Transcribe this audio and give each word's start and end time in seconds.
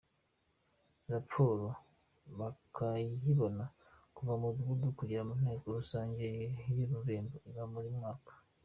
Raporo 1.11 1.67
bakayibona 2.39 3.63
kuva 4.15 4.31
ku 4.35 4.41
Mudugudu 4.45 4.85
kugera 4.99 5.21
ku 5.27 5.33
Nteko 5.41 5.65
rusange 5.77 6.23
y’ururembo 6.75 7.35
iba 7.49 7.65
buri 7.71 7.89
mwaka. 7.99 8.31